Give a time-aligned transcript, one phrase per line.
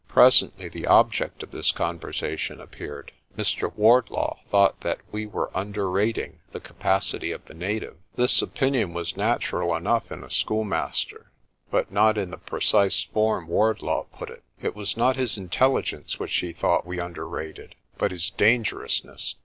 [0.07, 3.11] Presently the object of this conversation appeared.
[3.37, 3.71] Mr.
[3.75, 7.97] Wardlaw thought that we were underrating the capacity of the native.
[8.15, 10.87] This opinion was natural enough in a school 72 PRESTER JOHN
[11.21, 11.31] master,
[11.69, 14.41] but not in the precise form Wardlaw put it.
[14.59, 19.35] It was not his intelligence which he thought we underrated, but his dangerousness.